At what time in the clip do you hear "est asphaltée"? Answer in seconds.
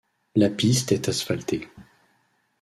0.93-1.69